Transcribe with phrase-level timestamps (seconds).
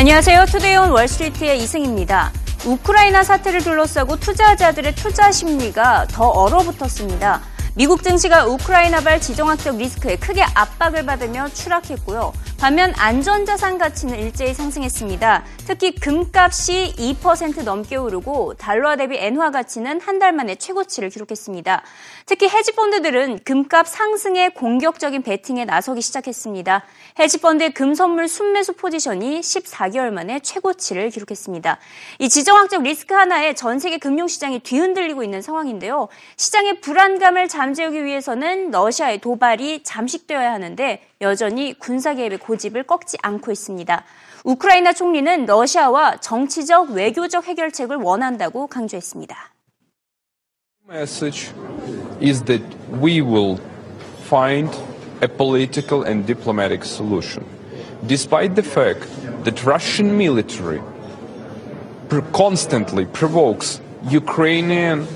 [0.00, 0.46] 안녕하세요.
[0.46, 2.32] 투데이온 월스트리트의 이승입니다.
[2.64, 7.42] 우크라이나 사태를 둘러싸고 투자자들의 투자 심리가 더 얼어붙었습니다.
[7.80, 12.34] 미국 증시가 우크라이나발 지정학적 리스크에 크게 압박을 받으며 추락했고요.
[12.58, 15.44] 반면 안전자산 가치는 일제히 상승했습니다.
[15.66, 21.82] 특히 금값이 2% 넘게 오르고 달러화 대비 엔화 가치는 한 달 만에 최고치를 기록했습니다.
[22.26, 26.84] 특히 헤지펀드들은 금값 상승에 공격적인 베팅에 나서기 시작했습니다.
[27.18, 31.78] 헤지펀드의 금 선물 순매수 포지션이 14개월 만에 최고치를 기록했습니다.
[32.18, 36.08] 이 지정학적 리스크 하나에 전 세계 금융시장이 뒤흔들리고 있는 상황인데요.
[36.36, 43.52] 시장의 불안감을 잠 재우기 위해서는 러시아의 도발이 잠식되어야 하는데 여전히 군사 개입의 고집을 꺾지 않고
[43.52, 44.04] 있습니다.
[44.44, 49.36] 우크라이나 총리는 러시아와 정치적 외교적 해결책을 원한다고 강조했습니다.
[50.88, 51.52] message
[52.20, 52.62] is that
[53.00, 53.60] we will
[54.28, 54.68] find
[55.22, 57.44] a political and diplomatic solution
[58.08, 59.06] despite the fact
[59.44, 60.80] that Russian military
[62.32, 65.06] constantly provokes Ukrainian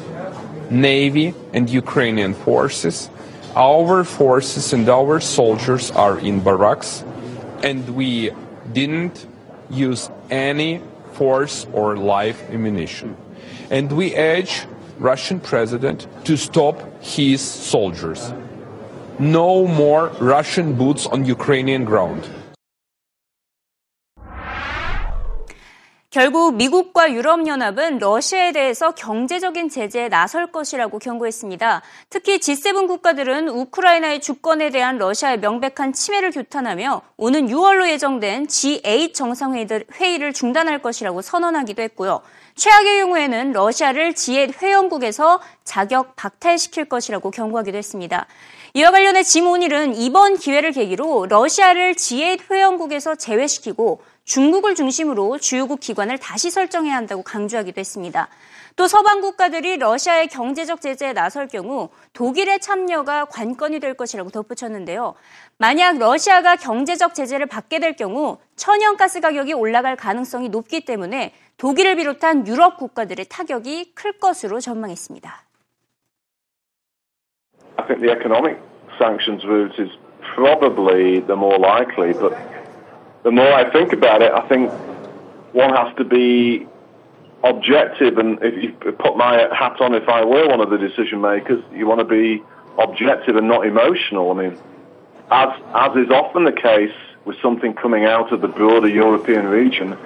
[0.70, 3.10] navy and Ukrainian forces
[3.56, 7.04] our forces and our soldiers are in barracks,
[7.62, 8.30] and we
[8.72, 9.26] didn't
[9.70, 10.80] use any
[11.12, 13.16] force or live ammunition.
[13.70, 14.66] And we urge
[14.98, 18.32] Russian president to stop his soldiers.
[19.20, 22.28] No more Russian boots on Ukrainian ground.
[26.14, 31.82] 결국 미국과 유럽연합은 러시아에 대해서 경제적인 제재에 나설 것이라고 경고했습니다.
[32.08, 40.32] 특히 G7 국가들은 우크라이나의 주권에 대한 러시아의 명백한 침해를 규탄하며 오는 6월로 예정된 G8 정상회의를
[40.32, 42.20] 중단할 것이라고 선언하기도 했고요.
[42.54, 48.28] 최악의 경우에는 러시아를 G8 회원국에서 자격 박탈시킬 것이라고 경고하기도 했습니다.
[48.74, 56.19] 이와 관련해 짐 오닐은 이번 기회를 계기로 러시아를 G8 회원국에서 제외시키고 중국을 중심으로 주요국 기관을
[56.19, 58.28] 다시 설정해야 한다고 강조하기도 했습니다.
[58.77, 65.15] 또 서방 국가들이 러시아의 경제적 제재에 나설 경우 독일의 참여가 관건이 될 것이라고 덧붙였는데요.
[65.59, 72.47] 만약 러시아가 경제적 제재를 받게 될 경우 천연가스 가격이 올라갈 가능성이 높기 때문에 독일을 비롯한
[72.48, 75.44] 유럽 국가들의 타격이 클 것으로 전망했습니다.
[77.77, 78.59] I think the economic
[78.98, 79.91] sanctions route is
[80.34, 82.32] probably the more likely, but
[83.24, 84.70] the more I think about it, I think
[85.52, 86.66] one has to be
[87.42, 88.18] objective.
[88.18, 91.62] And if you put my hat on, if I were one of the decision makers,
[91.72, 92.42] you want to be
[92.78, 94.30] objective and not emotional.
[94.30, 94.58] I mean,
[95.30, 99.96] as as is often the case with something coming out of the broader European region,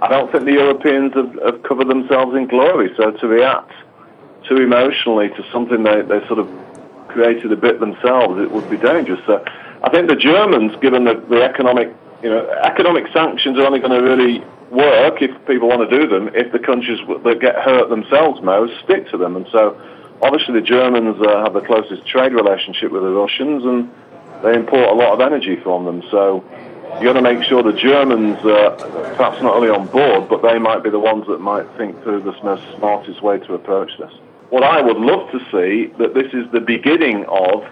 [0.00, 2.90] I don't think the Europeans have, have covered themselves in glory.
[2.96, 3.72] So to react
[4.48, 6.48] too emotionally to something they, they sort of
[7.08, 9.20] created a bit themselves, it would be dangerous.
[9.26, 9.44] So
[9.82, 13.92] I think the Germans, given the, the economic you know, economic sanctions are only going
[13.92, 16.30] to really work if people want to do them.
[16.34, 19.76] If the countries that get hurt themselves most stick to them, and so
[20.22, 23.90] obviously the Germans uh, have the closest trade relationship with the Russians, and
[24.42, 26.02] they import a lot of energy from them.
[26.10, 26.44] So
[26.98, 28.76] you got to make sure the Germans, uh,
[29.16, 32.22] perhaps not only on board, but they might be the ones that might think through
[32.22, 34.12] the most smartest way to approach this.
[34.50, 37.64] What I would love to see that this is the beginning of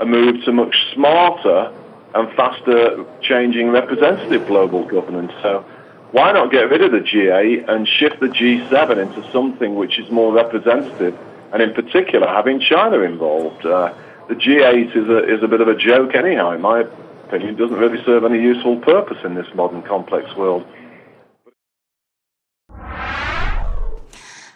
[0.00, 1.72] a move to much smarter
[2.15, 5.31] and faster changing representative global governance.
[5.41, 5.65] So
[6.11, 10.09] why not get rid of the G8 and shift the G7 into something which is
[10.11, 11.17] more representative,
[11.53, 13.65] and in particular having China involved?
[13.65, 13.93] Uh,
[14.27, 16.81] the G8 is a, is a bit of a joke anyhow, in my
[17.27, 17.55] opinion.
[17.55, 20.65] It doesn't really serve any useful purpose in this modern complex world.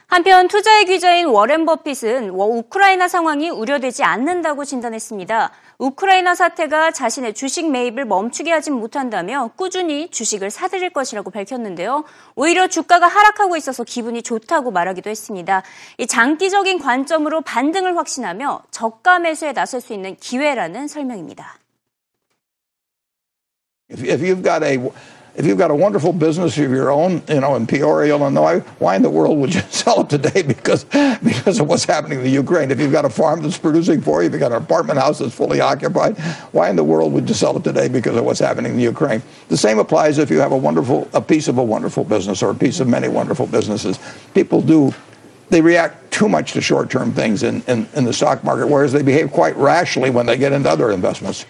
[0.08, 5.52] 한편 투자의 귀자인 워렌 버핏은 우크라이나 상황이 우려되지 않는다고 진단했습니다.
[5.81, 12.05] 우크라이나 사태가 자신의 주식 매입을 멈추게 하진 못한다며 꾸준히 주식을 사들일 것이라고 밝혔는데요.
[12.35, 15.63] 오히려 주가가 하락하고 있어서 기분이 좋다고 말하기도 했습니다.
[15.97, 21.59] 이 장기적인 관점으로 반등을 확신하며 저가 매수에 나설 수 있는 기회라는 설명입니다.
[23.91, 24.79] If you've got a
[25.35, 28.97] if you've got a wonderful business of your own, you know, in Peoria, Illinois, why
[28.97, 32.31] in the world would you sell it today because because of what's happening in the
[32.31, 32.71] Ukraine?
[32.71, 35.19] If you've got a farm that's producing for you, if you've got an apartment house
[35.19, 36.19] that's fully occupied,
[36.53, 38.85] why in the world would you sell it today because of what's happening in the
[38.85, 39.23] Ukraine?
[39.49, 42.51] The same applies if you have a wonderful a piece of a wonderful business or
[42.51, 43.99] a piece of many wonderful businesses.
[44.35, 44.95] People do
[45.51, 49.03] they react too much to short-term things in, in, in the stock market, whereas they
[49.03, 51.45] behave quite rationally when they get into other investments.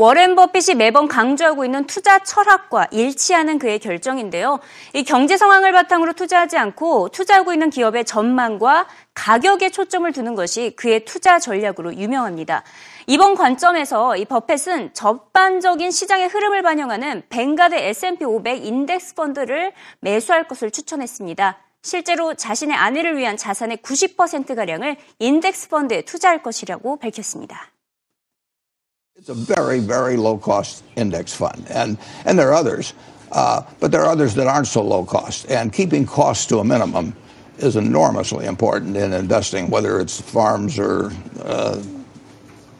[0.00, 4.58] 워렌 버핏이 매번 강조하고 있는 투자 철학과 일치하는 그의 결정인데요.
[4.94, 11.04] 이 경제 상황을 바탕으로 투자하지 않고 투자하고 있는 기업의 전망과 가격에 초점을 두는 것이 그의
[11.04, 12.62] 투자 전략으로 유명합니다.
[13.08, 20.70] 이런 관점에서 이 버핏은 전반적인 시장의 흐름을 반영하는 뱅가드 S&P 500 인덱스 펀드를 매수할 것을
[20.70, 21.58] 추천했습니다.
[21.82, 27.70] 실제로 자신의 아내를 위한 자산의 90%가량을 인덱스 펀드에 투자할 것이라고 밝혔습니다.
[29.20, 31.66] It's a very, very low cost index fund.
[31.68, 32.94] And, and there are others,
[33.30, 35.50] uh, but there are others that aren't so low cost.
[35.50, 37.14] And keeping costs to a minimum
[37.58, 41.12] is enormously important in investing, whether it's farms or,
[41.42, 41.82] uh,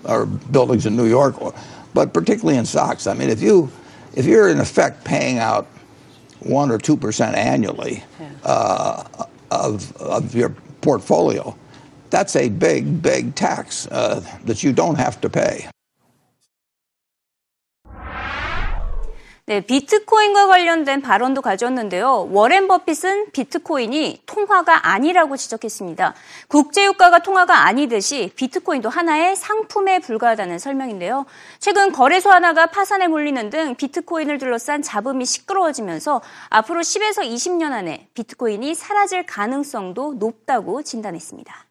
[0.04, 1.54] or buildings in New York, or,
[1.92, 3.06] but particularly in stocks.
[3.06, 3.70] I mean, if, you,
[4.14, 5.66] if you're in effect paying out
[6.38, 8.02] 1 or 2% annually
[8.44, 9.04] uh,
[9.50, 11.54] of, of your portfolio,
[12.08, 15.68] that's a big, big tax uh, that you don't have to pay.
[19.50, 22.28] 네, 비트코인과 관련된 발언도 가져왔는데요.
[22.30, 26.14] 워렌 버핏은 비트코인이 통화가 아니라고 지적했습니다.
[26.46, 31.26] 국제유가가 통화가 아니듯이 비트코인도 하나의 상품에 불과하다는 설명인데요.
[31.58, 38.76] 최근 거래소 하나가 파산에 몰리는 등 비트코인을 둘러싼 잡음이 시끄러워지면서 앞으로 10에서 20년 안에 비트코인이
[38.76, 41.66] 사라질 가능성도 높다고 진단했습니다.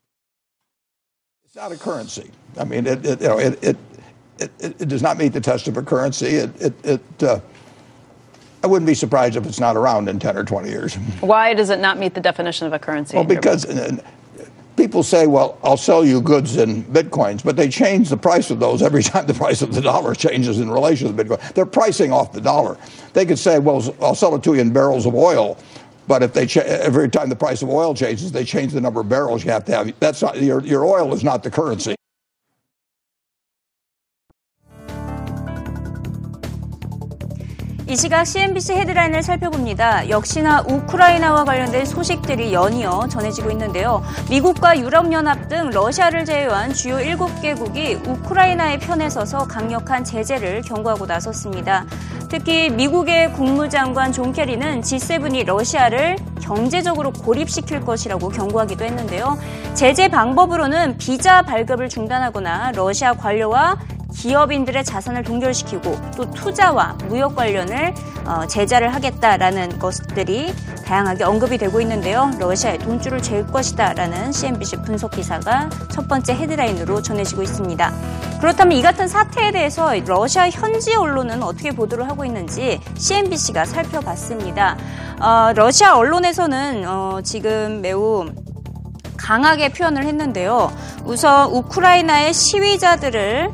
[4.42, 6.38] It does not meet the test of a currency.
[6.38, 7.42] It, it, it uh,
[8.64, 10.96] I wouldn't be surprised if it's not around in 10 or 20 years.
[11.22, 13.16] Why does it not meet the definition of a currency?
[13.16, 13.98] Well, because uh,
[14.76, 18.60] people say, well, I'll sell you goods in bitcoins, but they change the price of
[18.60, 21.54] those every time the price of the dollar changes in relation to the bitcoin.
[21.54, 22.78] They're pricing off the dollar.
[23.14, 25.58] They could say, well, I'll sell it to you in barrels of oil.
[26.08, 29.02] But if they cha- every time the price of oil changes, they change the number
[29.02, 29.94] of barrels you have to have.
[30.00, 31.96] That's not your your oil is not the currency.
[37.90, 40.10] 이 시각 CNBC 헤드라인을 살펴봅니다.
[40.10, 44.04] 역시나 우크라이나와 관련된 소식들이 연이어 전해지고 있는데요.
[44.30, 51.88] 미국과 유럽연합 등 러시아를 제외한 주요 7개국이 우크라이나의 편에 서서 강력한 제재를 경고하고 나섰습니다.
[52.30, 59.36] 특히 미국의 국무장관 존 케리는 G7이 러시아를 경제적으로 고립시킬 것이라고 경고하기도 했는데요.
[59.74, 63.80] 제재 방법으로는 비자 발급을 중단하거나 러시아 관료와
[64.16, 67.94] 기업인들의 자산을 동결시키고 또 투자와 무역 관련을
[68.26, 70.54] 어, 제재를 하겠다라는 것들이
[70.86, 72.32] 다양하게 언급이 되고 있는데요.
[72.40, 77.94] 러시아의 돈줄을 잴 것이다라는 CNBC 분석 기사가 첫 번째 헤드라인으로 전해지고 있습니다.
[78.40, 84.78] 그렇다면 이 같은 사태에 대해서 러시아 현지 언론은 어떻게 보도를 하고 있는지 CNBC가 살펴봤습니다.
[85.20, 88.26] 어, 러시아 언론에서는 어, 지금 매우
[89.18, 90.72] 강하게 표현을 했는데요.
[91.06, 93.52] 우선 우크라이나의 시위자들을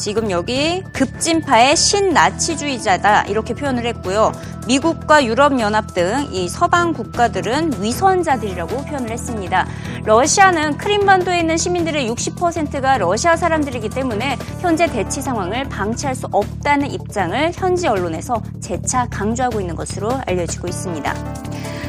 [0.00, 4.32] 지금 여기 급진파의 신나치주의자다 이렇게 표현을 했고요.
[4.66, 9.66] 미국과 유럽연합 등 이 서방 국가들은 위선자들이라고 표현을 했습니다.
[10.04, 17.52] 러시아는 크림반도에 있는 시민들의 60%가 러시아 사람들이기 때문에 현재 대치 상황을 방치할 수 없다는 입장을
[17.54, 21.14] 현지 언론에서 재차 강조하고 있는 것으로 알려지고 있습니다.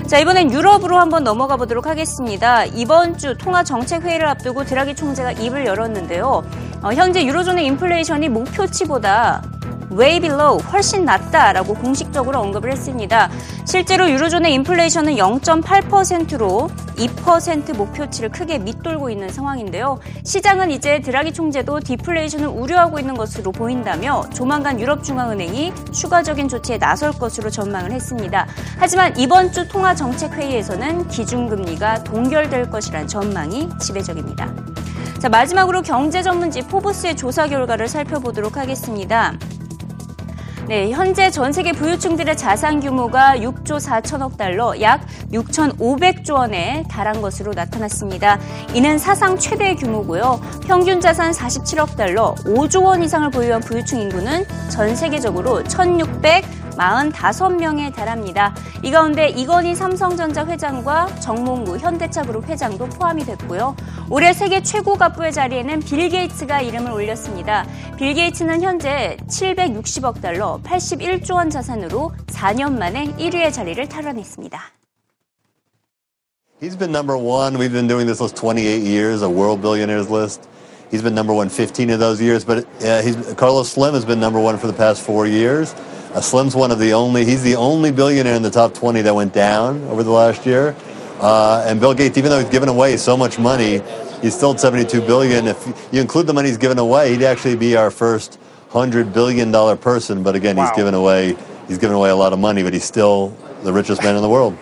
[0.08, 2.66] 자, 이번엔 유럽으로 한번 넘어가 보도록 하겠습니다.
[2.66, 6.44] 이번 주 통화 정책 회의를 앞두고 드라기 총재가 입을 열었는데요.
[6.84, 9.44] 어, 현재 유로존의 인플레이션이 목표치보다
[9.92, 13.30] way below 훨씬 낮다라고 공식적으로 언급을 했습니다.
[13.66, 20.00] 실제로 유로존의 인플레이션은 0.8%로 2% 목표치를 크게 밑돌고 있는 상황인데요.
[20.24, 27.50] 시장은 이제 드라기 총재도 디플레이션을 우려하고 있는 것으로 보인다며 조만간 유럽중앙은행이 추가적인 조치에 나설 것으로
[27.50, 28.48] 전망을 했습니다.
[28.78, 34.52] 하지만 이번 주 통화 정책 회의에서는 기준금리가 동결될 것이란 전망이 지배적입니다.
[35.22, 39.36] 자, 마지막으로 경제 전문지 포브스의 조사 결과를 살펴보도록 하겠습니다.
[40.68, 47.54] 네, 현재 전 세계 부유층들의 자산 규모가 6조 4천억 달러, 약 6,500조 원에 달한 것으로
[47.54, 48.40] 나타났습니다.
[48.74, 50.42] 이는 사상 최대 규모고요.
[50.66, 58.54] 평균 자산 47억 달러, 5조 원 이상을 보유한 부유층 인구는 전 세계적으로 1,600 45명에 달합니다.
[58.84, 63.76] 이 가운데 이건희 삼성전자 회장과 정몽구 현대차그룹 회장도 포함이 됐고요.
[64.10, 67.66] 올해 세계 최고 갑부의 자리에는 빌 게이츠가 이름을 올렸습니다.
[67.98, 74.60] 빌 게이츠는 현재 760억 달러, 81조 원 자산으로 4년 만에 1위의 자리를 탈환했습니다.
[76.62, 77.58] He's been number one.
[77.58, 80.48] We've been doing this list 28 years, a world billionaires list.
[80.92, 84.40] He's been number one 15 of those years, but uh, Carlos Slim has been number
[84.40, 85.74] one for the past four years.
[86.14, 89.16] Uh, Slim's one of the only, he's the only billionaire in the top 20 that
[89.16, 90.76] went down over the last year.
[91.22, 93.82] Uh, and Bill Gates, even though he's given away so much money,
[94.22, 95.48] he's still at 72 billion.
[95.48, 98.40] If you include the money he's given away, he'd actually be our first
[98.70, 100.76] hundred billion dollar person, but again, he's Wow.
[100.76, 101.36] given away
[101.68, 104.30] he's given away a lot of money, but he's still the richest man in the
[104.30, 104.58] world.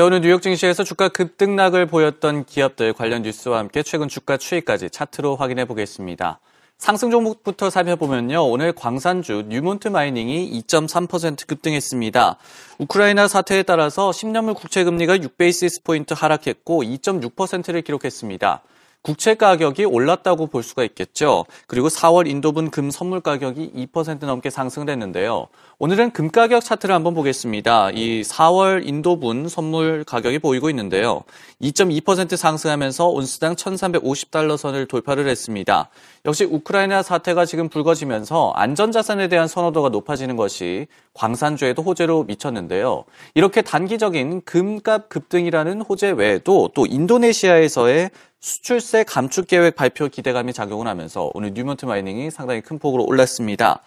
[0.00, 5.36] 네, 오늘 뉴욕 증시에서 주가 급등락을 보였던 기업들 관련 뉴스와 함께 최근 주가 추이까지 차트로
[5.36, 6.40] 확인해 보겠습니다.
[6.78, 8.48] 상승 종목부터 살펴보면요.
[8.48, 12.36] 오늘 광산주 뉴몬트 마이닝이 2.3% 급등했습니다.
[12.78, 18.62] 우크라이나 사태에 따라서 10년물 국채 금리가 6 basis point 하락했고 2.6%를 기록했습니다.
[19.02, 21.46] 국채 가격이 올랐다고 볼 수가 있겠죠.
[21.66, 25.46] 그리고 4월 인도분 금 선물 가격이 2% 넘게 상승을 했는데요.
[25.78, 27.92] 오늘은 금 가격 차트를 한번 보겠습니다.
[27.92, 31.22] 이 4월 인도분 선물 가격이 보이고 있는데요.
[31.62, 35.88] 2.2% 상승하면서 온스당 1350달러 선을 돌파를 했습니다.
[36.26, 43.04] 역시 우크라이나 사태가 지금 불거지면서 안전자산에 대한 선호도가 높아지는 것이 광산주에도 호재로 미쳤는데요.
[43.34, 51.30] 이렇게 단기적인 금값 급등이라는 호재 외에도 또 인도네시아에서의 수출세 감축 계획 발표 기대감이 작용을 하면서
[51.34, 53.82] 오늘 뉴몬트 마이닝이 상당히 큰 폭으로 올랐습니다.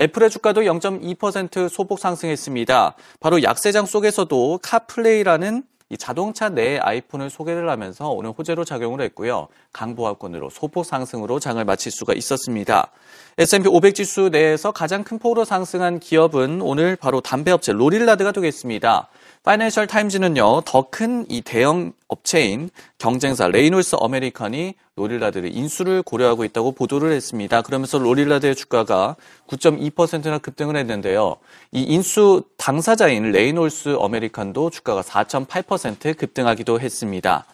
[0.00, 2.94] 애플의 주가도 0.2% 소폭 상승했습니다.
[3.20, 9.48] 바로 약세장 속에서도 카플레이라는 이 자동차 내 아이폰을 소개를 하면서 오늘 호재로 작용을 했고요.
[9.72, 12.90] 강보합권으로 소폭 상승으로 장을 마칠 수가 있었습니다.
[13.38, 19.08] S&P 500 지수 내에서 가장 큰 폭으로 상승한 기업은 오늘 바로 담배업체 로릴라드가 되겠습니다.
[19.48, 27.12] 파이낸셜 타임즈는요, 더 큰 이 대형 업체인 경쟁사 레이놀스 어메리칸이 로릴라드를 인수를 고려하고 있다고 보도를
[27.12, 27.62] 했습니다.
[27.62, 31.36] 그러면서 로릴라드의 주가가 9.2%나 급등을 했는데요.
[31.72, 37.46] 이 인수 당사자인 레이놀스 어메리칸도 주가가 4.8% 급등하기도 했습니다.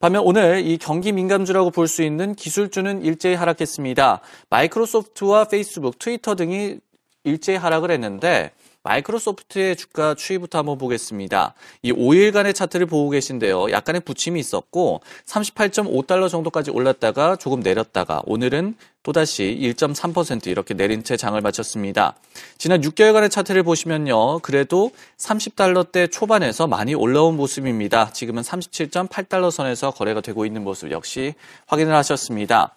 [0.00, 4.20] 반면 오늘 이 경기 민감주라고 볼 수 있는 기술주는 일제히 하락했습니다.
[4.48, 6.78] 마이크로소프트와 페이스북, 트위터 등이
[7.24, 8.52] 일제히 하락을 했는데
[8.82, 11.54] 마이크로소프트의 주가 추이부터 한번 보겠습니다.
[11.82, 13.70] 이 5일간의 차트를 보고 계신데요.
[13.70, 21.40] 약간의 부침이 있었고 38.5달러 정도까지 올랐다가 조금 내렸다가 오늘은 또다시 1.3% 이렇게 내린 채 장을
[21.40, 22.14] 마쳤습니다.
[22.58, 24.38] 지난 6개월간의 차트를 보시면요.
[24.40, 28.10] 그래도 30달러대 초반에서 많이 올라온 모습입니다.
[28.12, 31.34] 지금은 37.8달러 선에서 거래가 되고 있는 모습 역시
[31.66, 32.74] 확인을 하셨습니다.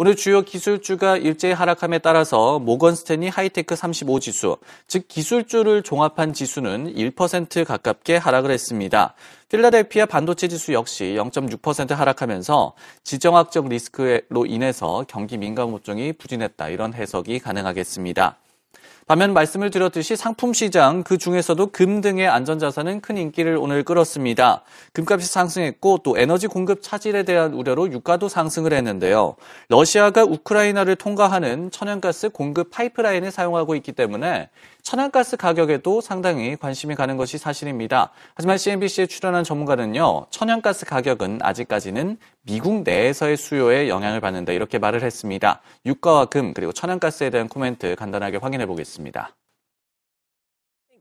[0.00, 6.94] 오늘 주요 기술주가 일제히 하락함에 따라서 모건 스탠리 하이테크 35 지수, 즉 기술주를 종합한 지수는
[6.94, 9.14] 1% 가깝게 하락을 했습니다.
[9.48, 17.40] 필라델피아 반도체 지수 역시 0.6% 하락하면서 지정학적 리스크로 인해서 경기 민감 업종이 부진했다 이런 해석이
[17.40, 18.38] 가능하겠습니다.
[19.08, 24.64] 반면 말씀을 드렸듯이 상품 시장 그 중에서도 금 등의 안전자산은 큰 인기를 오늘 끌었습니다.
[24.92, 29.36] 금값이 상승했고 또 에너지 공급 차질에 대한 우려로 유가도 상승을 했는데요.
[29.70, 34.50] 러시아가 우크라이나를 통과하는 천연가스 공급 파이프라인을 사용하고 있기 때문에
[34.82, 38.10] 천연가스 가격에도 상당히 관심이 가는 것이 사실입니다.
[38.34, 45.60] 하지만 CNBC에 출연한 전문가는요, 천연가스 가격은 아직까지는 미국 내에서의 수요에 영향을 받는다 이렇게 말을 했습니다.
[45.84, 48.97] 유가와 금 그리고 천연가스에 대한 코멘트 간단하게 확인해 보겠습니다.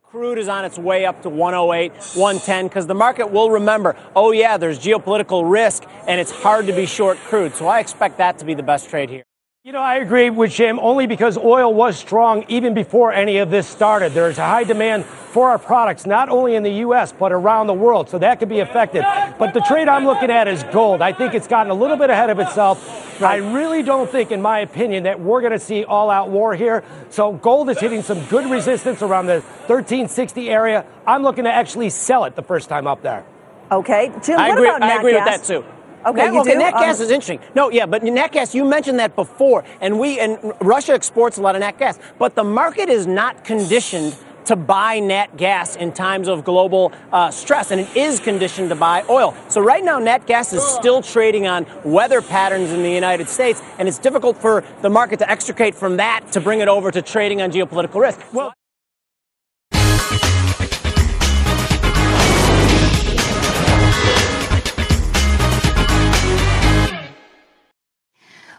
[0.04, 4.32] Crude is on its way up to 108, 110, because the market will remember, oh,
[4.32, 7.54] yeah, there's geopolitical risk and it's hard to be short crude.
[7.56, 9.24] So I expect that to be the best trade here.
[9.68, 13.52] You know, I agree with Jim only because oil was strong even before any of
[13.52, 14.14] this started.
[14.14, 17.74] There's a high demand for our products, not only in the U.S., but around the
[17.74, 18.08] world.
[18.08, 19.04] So that could be affected.
[19.38, 21.02] But the trade I'm looking at is gold.
[21.02, 23.22] I think it's gotten a little bit ahead of itself.
[23.22, 26.56] I really don't think, in my opinion, that we're going to see all out war
[26.56, 26.86] here.
[27.10, 30.86] So gold is hitting some good resistance around the 1360 area.
[31.06, 33.26] I'm looking to actually sell it the first time up there.
[33.70, 34.14] Okay.
[34.24, 35.66] Jim, I what agree, about I nat agree with that too.
[36.06, 36.60] Okay, Nat, you okay, do?
[36.60, 37.40] nat gas Um, is interesting.
[37.56, 41.42] No, yeah, but nat gas, you mentioned that before, and we and Russia exports a
[41.42, 45.92] lot of nat gas, but the market is not conditioned to buy nat gas in
[45.92, 49.36] times of global uh, stress, and it is conditioned to buy oil.
[49.50, 53.62] So right now, nat gas is still trading on weather patterns in the United States,
[53.78, 57.02] and it's difficult for the market to extricate from that to bring it over to
[57.02, 58.22] trading on geopolitical risk.
[58.32, 58.54] Well.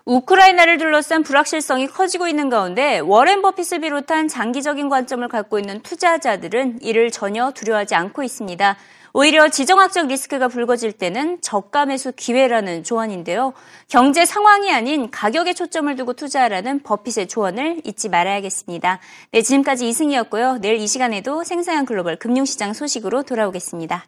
[0.08, 7.10] 우크라이나를 둘러싼 불확실성이 커지고 있는 가운데 워렌 버핏을 비롯한 장기적인 관점을 갖고 있는 투자자들은 이를
[7.10, 8.78] 전혀 두려워하지 않고 있습니다.
[9.12, 13.52] 오히려 지정학적 리스크가 불거질 때는 저가 매수 기회라는 조언인데요.
[13.88, 19.00] 경제 상황이 아닌 가격에 초점을 두고 투자하라는 버핏의 조언을 잊지 말아야겠습니다.
[19.32, 20.58] 네, 지금까지 이승이었고요.
[20.62, 24.06] 내일 이 시간에도 생생한 글로벌 금융시장 소식으로 돌아오겠습니다.